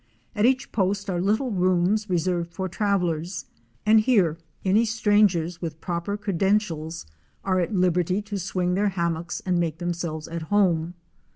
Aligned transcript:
At 0.35 0.45
each 0.47 0.71
post 0.71 1.11
are 1.11 1.21
little 1.21 1.51
rooms 1.51 2.09
reserved 2.09 2.51
for 2.55 2.67
travellers, 2.67 3.45
and 3.85 3.99
here 3.99 4.39
any 4.65 4.83
strangers 4.83 5.61
with 5.61 5.79
proper 5.79 6.17
credentials 6.17 7.05
are 7.43 7.59
at 7.59 7.75
liberty 7.75 8.19
to 8.23 8.39
swing 8.39 8.73
their 8.73 8.89
hammocks 8.89 9.41
and 9.45 9.59
make 9.59 9.77
themselves 9.77 10.27
at 10.27 10.41
home. 10.49 10.95